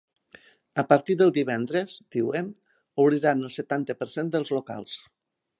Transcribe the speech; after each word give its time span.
A 0.83 0.85
partir 0.93 1.15
de 1.19 1.27
divendres, 1.35 1.93
diuen, 2.17 2.49
obriran 3.05 3.47
el 3.49 3.55
setanta 3.61 4.01
per 4.03 4.11
cent 4.19 4.37
dels 4.39 4.57
locals. 4.61 5.01